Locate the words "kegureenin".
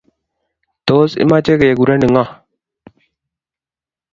1.61-2.11